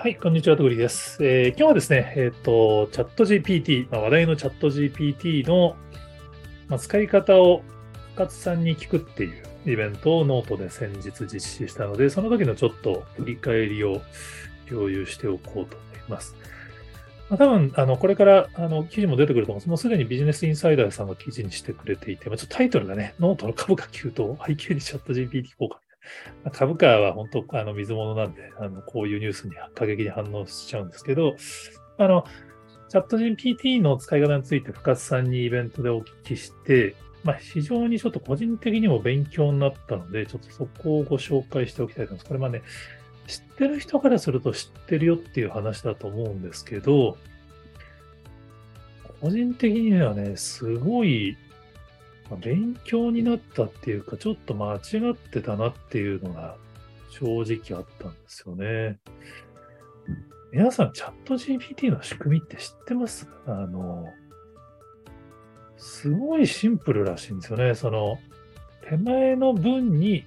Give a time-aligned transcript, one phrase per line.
[0.00, 1.18] はい、こんにちは、とぐりです。
[1.26, 5.74] えー今日はですね、えっ、と、 ChatGPT、まあ、話題の ChatGPT の、
[6.68, 7.62] まあ、使い方を
[8.14, 14.00] 深津さんに聞くっていうイベントをノートで先日実施したので、その時のちょっと振り返りを
[14.68, 16.36] 共有しておこうと思います。
[17.28, 19.68] まあ、多分、あの、これから、あの、記事も出てくると思うんです。
[19.68, 25.80] もうすでにビジネスインサイダーさんが記事にしてくれていて、まあ、ちょっとタイトルがね、ノートの株価急騰、背景に ChatGPT 効果
[26.52, 31.36] 株価は本当、あの、水物なんで、あの、こういうニュースに過激に反応しちゃうんですけど、
[31.98, 32.24] あの、
[32.88, 42.28] チャット GPT の使い方について深津さんにイベントでお聞きして、まあ、非常にちょっと個人的にも勉強になったので、ちょっとそこをご紹介しておきたいと思います。
[42.28, 42.62] これまあね、
[43.26, 47.18] 知ってる人からすると知ってるよっていう話だと思うんですけど、
[49.20, 51.36] 個人的にはね、すごい
[52.36, 56.56] 勉強になったっていうか、ちょっと間違ってたなっていうのが
[57.10, 58.98] 正直あったんですよね。
[60.52, 63.28] 皆さん、チャット GPT の仕組みって知ってます？
[63.46, 64.12] あの、
[65.76, 67.74] すごいシンプルらしいんですよね。
[67.74, 68.18] その、
[68.88, 70.24] 手前の文に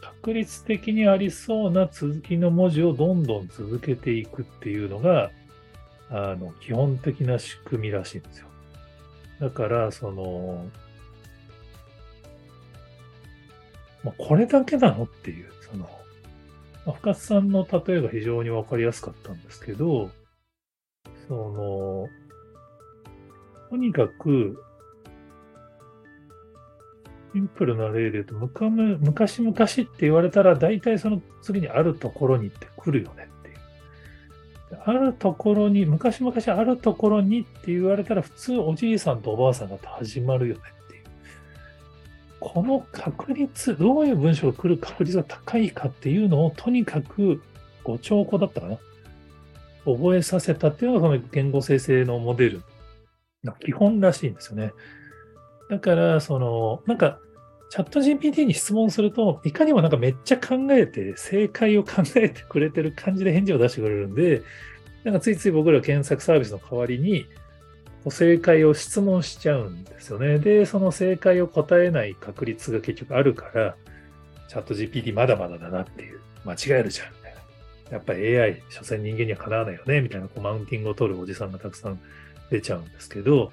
[0.00, 5.30] 確率的にありそうな続きの文字をどんどん続けていくっていうのが、
[6.10, 8.46] あの、基本的な仕組みらしいんですよ。
[9.40, 10.66] だから、その、
[14.06, 15.90] まあ、これだけなのっていう、その、
[16.86, 20.12] まあ、深津さんの例えが非常にわかりやすかったんですけど、
[21.26, 22.08] その、
[23.68, 24.62] とにかく、
[27.34, 33.56] シンプルな例で言うと、むかむ昔々って言われたら、大体その次にあるところにって来るよねっていう。
[34.84, 40.60] あるところに、昔々あるところにって言われたら、普通おじいさんとおばあさんが始まるよね。
[42.48, 47.42] この確率、どういう文章が来る確率が高いかっていうのを、とにかく
[47.82, 48.78] 5兆個だったかな。
[49.84, 52.62] 覚えさせたっていうのが、その言語生成のモデル
[53.42, 54.72] の基本らしいんですよね。
[55.68, 57.18] だから、その、なんか、
[57.68, 64.42] チャット GPT に質問すると、いかにもなんかめっちゃ考えて、正解を考えてくれてる感じで返事を出してくれるんで、
[65.02, 67.26] なんかついつい僕ら検索サービスの代わりに、
[68.10, 70.38] 正解を質問しちゃうんですよね。
[70.38, 73.76] で、その正解を答えない確率が結局あるから、
[74.48, 77.40] チャット GPT まだまだだなっていう、間違えるじゃん、みたいな。
[77.90, 82.00] やっぱり AI、所詮人間にはかなわないよね、みたいなこうマウンティングを取るおじさんがたくさん
[82.50, 83.52] 出ちゃうんですけど、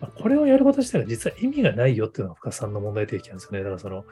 [0.00, 3.58] まこれをやること自体が実は意味がないよっていうのが深さんの問題提起なんですよね。
[3.58, 4.04] だからその、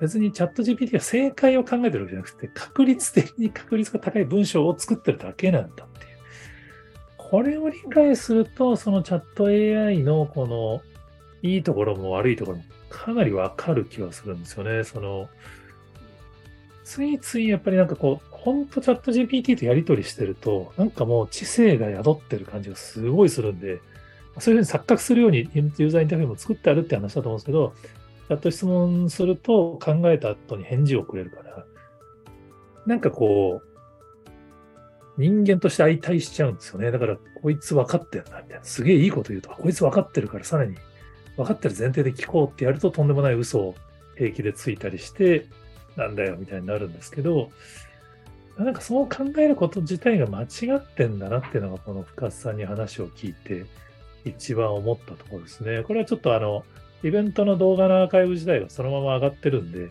[0.00, 5.86] 別にチャット GPT が正解を考えてるわけじゃなくて、確率的に確率が高い文章を作ってるだけなんだ。
[7.30, 10.82] これを理解すると、そのチャット AI のこの、
[11.42, 14.84] いいところも悪いところもかなりわかる気がするんですよね。
[14.84, 15.28] その、
[16.84, 23.80] ついついやっぱりなんかこう、本当チャット GPT とやり取りしてると、なんかもう知性が宿ってる感じがすごいするんで、
[24.38, 27.74] そういうふうに錯覚するようにユーザーインタビューも作ってあるって話だと思うんですけど、
[28.28, 31.66] チャット質問すると考えた後に返事をくれるから、
[32.86, 33.73] なんかこう、
[35.16, 36.90] 人間として相対しちゃうんですよね。
[36.90, 38.64] だから、こいつ分かってるな、みたいな。
[38.64, 40.76] すげえいいこと言うと、こいつ分かってるから、さらに
[41.36, 43.74] 分かってる前提で聞こうってやると、とんでもない嘘を
[44.16, 45.46] 平気でついたりして、
[45.96, 47.50] なんだよ、みたいになるんですけど、
[48.58, 53.66] なんかそう考えること自体が間違ってんだなっていうのが、この深津さんに話を聞いて、
[54.24, 55.82] 一番思ったところですね。
[55.82, 56.64] これはちょっとあの、
[57.02, 59.90] イベントの動画のアーカイブ自体がそのまま上がってるんで、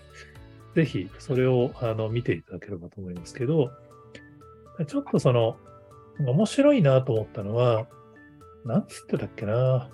[0.76, 3.72] ぜひそれをあの見ていただければと思いますけど、
[4.86, 5.58] ちょっとその、
[6.20, 7.88] 面白いなと思ったのは、
[8.66, 9.90] なんつってたっけな。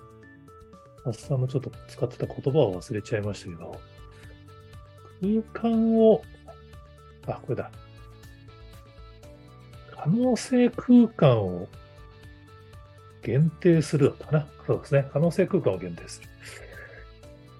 [1.04, 3.80] ハッさんもちょっと使ってた言葉を忘れちゃいましたけど、
[5.52, 6.22] 空間を、
[7.26, 7.70] あ、これだ。
[9.90, 11.68] 可能性空間を
[13.22, 14.46] 限定するだったかな。
[14.66, 15.08] そうですね。
[15.12, 16.28] 可能性空間を限定する。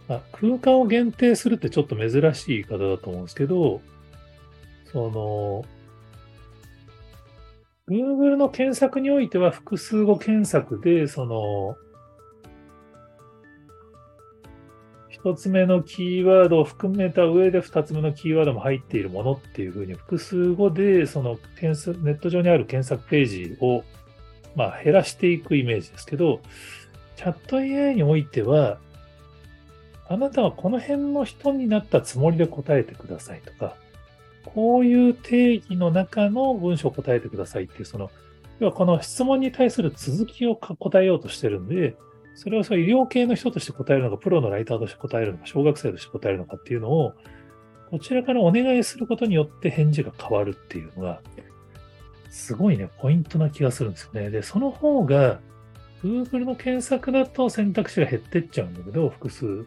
[0.08, 3.80] あ空間を限定するってちょっと珍しい言い方だと思うんですけど、
[4.92, 5.64] その、
[7.90, 11.76] Google の検索においては複数語検索で、その、
[15.08, 23.82] 一つ目のキーワードを含めた上で二つ目のキーワードも入っているものっていうふうに複数語で、その検索ネット上にある検索ページを、
[24.54, 26.40] まあ、減らしていくイメージですけど、
[27.16, 28.78] チャット AI においては、
[30.08, 33.74] あなたはこの辺の人になったつもりで答えてくださいとか、
[34.44, 38.10] こういう定義の中の文章を答えてくださいっていう、その、
[38.58, 41.96] 要はこの質問に対する続きを答えようとしてるんで、
[42.34, 47.14] それをそう医療系の人として答えるのか、プロのライターとして答えるのか、小学生として答えるのかっていうのを、
[47.90, 51.20] こちらからお願いすることによって返事が変わるっていうのが、
[52.30, 54.30] すごいね、ポイントな気がするんですよね。
[54.30, 55.40] で、その方が、
[56.02, 59.66] Google の検索だと選択肢が減ってっちゃうんだけど、複数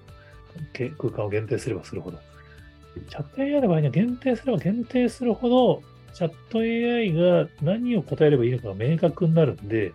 [0.98, 2.20] 空間を限定すればするほど。
[3.10, 5.82] チャット AI の場合には限定すれば限定するほど、
[6.14, 9.94] チャット AI が何を答えればいいのかが明確になるんで、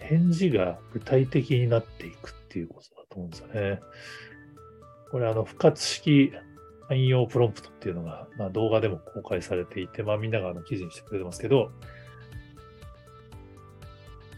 [0.00, 3.80] 返事が具体的になっていくっていうことだと思うんですよね。
[5.10, 6.32] これ、あの、不活式
[6.88, 11.70] 汎用プロンプトっていうのが、まあ、動画でも公開されていて、まあ、みんながあの記事にしてくれてますけど、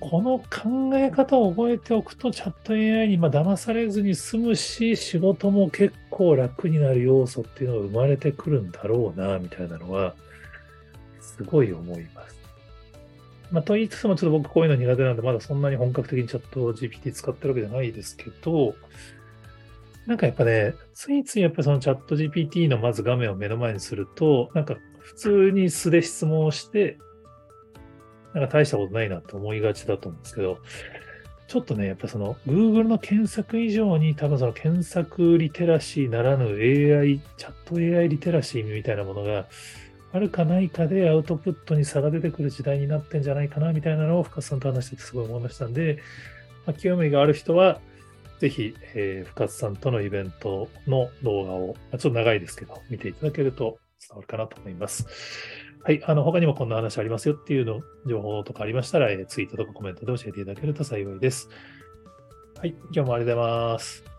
[0.01, 10.15] この考え方を覚えておくと、チャット AI にま騙されずに済むし、仕事も結構楽になる要素っていうのが生まれてくるんだろうな、みたいなのは、
[11.21, 12.39] すごい思います。
[13.51, 18.75] まあ、と言いつつも、ちょっと僕こういうの苦手なんで、まだそんなに本格的にチャット GPT 使ってるわけじゃないですけど、
[20.07, 26.99] なんかやっぱね、ついついやっぱそのチャット GPT のまず画面を目の前にすると、なんか普通に素で質問をして、
[28.35, 30.59] なんか大したことないなって思いがちだと思うんですけど、
[31.49, 39.47] ちょっとね、やっぱその Google の検索以上に多分その検索リテラシーならぬ AI、チャット AI リテラシーみたいなものが
[40.13, 45.99] あるかないかでアウトプットに差が出てくる時代になってんじゃないかなみたいなのを深津さんと話しててすごい思いましたんで、
[46.67, 47.81] まあ、興味がある人は、
[48.41, 55.07] ぜひ、えー、深津さんとのイベントの動画を、まあ、ちょっと長いですけど、見ていただけると伝わるかなと思います。
[55.89, 56.05] はい。
[56.05, 61.49] あの、他にもこんな話ありますよっていうの、情報とかありましたら、えー、ツイートとかコメントで教えていただけると幸いです。
[62.59, 62.77] はい。
[62.93, 64.18] 今日もありがとうございます。